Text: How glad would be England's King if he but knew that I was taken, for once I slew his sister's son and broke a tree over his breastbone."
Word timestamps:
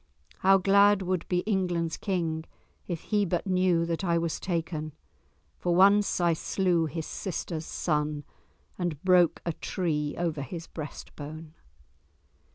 How 0.39 0.57
glad 0.57 1.03
would 1.03 1.27
be 1.27 1.41
England's 1.41 1.95
King 1.95 2.45
if 2.87 3.01
he 3.01 3.23
but 3.23 3.45
knew 3.45 3.85
that 3.85 4.03
I 4.03 4.17
was 4.17 4.39
taken, 4.39 4.93
for 5.59 5.75
once 5.75 6.19
I 6.19 6.33
slew 6.33 6.87
his 6.87 7.05
sister's 7.05 7.67
son 7.67 8.23
and 8.79 8.99
broke 9.03 9.43
a 9.45 9.53
tree 9.53 10.15
over 10.17 10.41
his 10.41 10.65
breastbone." 10.65 11.53